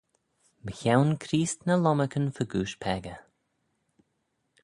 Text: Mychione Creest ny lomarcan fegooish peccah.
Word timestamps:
Mychione 0.63 1.15
Creest 1.23 1.59
ny 1.67 1.75
lomarcan 1.81 2.27
fegooish 2.35 2.77
peccah. 2.81 3.21